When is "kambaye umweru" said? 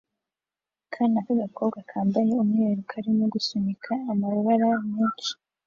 1.91-2.81